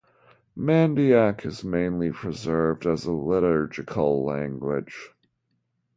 [0.57, 5.11] Mandaic is mainly preserved as a liturgical language.